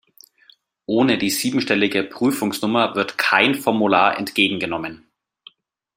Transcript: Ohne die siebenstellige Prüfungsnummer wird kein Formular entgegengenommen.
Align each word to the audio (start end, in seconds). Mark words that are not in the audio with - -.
Ohne 0.87 1.19
die 1.19 1.29
siebenstellige 1.29 2.03
Prüfungsnummer 2.03 2.95
wird 2.95 3.19
kein 3.19 3.53
Formular 3.53 4.17
entgegengenommen. 4.17 5.05